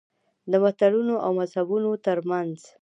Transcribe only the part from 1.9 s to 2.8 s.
ترمنځ.